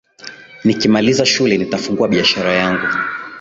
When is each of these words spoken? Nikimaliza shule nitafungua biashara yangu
Nikimaliza 0.63 1.25
shule 1.25 1.57
nitafungua 1.57 2.07
biashara 2.07 2.53
yangu 2.53 2.87